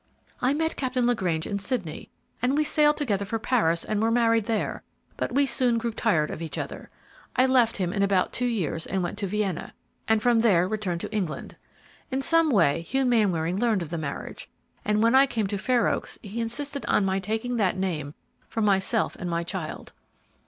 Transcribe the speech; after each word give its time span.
I 0.41 0.55
met 0.55 0.77
Captain 0.77 1.05
LaGrange 1.05 1.45
in 1.45 1.59
Sydney, 1.59 2.09
and 2.41 2.57
we 2.57 2.63
sailed 2.63 2.97
together 2.97 3.23
for 3.23 3.37
Paris 3.37 3.83
and 3.85 4.01
were 4.01 4.09
married 4.09 4.45
there, 4.45 4.81
but 5.15 5.31
we 5.31 5.45
soon 5.45 5.77
grew 5.77 5.91
tired 5.93 6.31
of 6.31 6.41
each 6.41 6.57
other. 6.57 6.89
I 7.35 7.45
left 7.45 7.77
him 7.77 7.93
in 7.93 8.01
about 8.01 8.33
two 8.33 8.47
years 8.47 8.87
and 8.87 9.03
went 9.03 9.19
to 9.19 9.27
Vienna, 9.27 9.75
and 10.07 10.19
from 10.19 10.39
there 10.39 10.67
returned 10.67 11.01
to 11.01 11.13
England. 11.15 11.55
In 12.09 12.23
some 12.23 12.49
way, 12.49 12.81
Hugh 12.81 13.05
Mainwaring 13.05 13.57
learned 13.59 13.83
of 13.83 13.91
the 13.91 13.99
marriage, 13.99 14.49
and 14.83 15.03
when 15.03 15.13
I 15.13 15.27
came 15.27 15.45
to 15.45 15.59
Fair 15.59 15.87
Oaks, 15.87 16.17
he 16.23 16.41
insisted 16.41 16.83
on 16.87 17.05
my 17.05 17.19
taking 17.19 17.57
that 17.57 17.77
name 17.77 18.15
for 18.49 18.63
myself 18.63 19.15
and 19.17 19.29
child." 19.47 19.93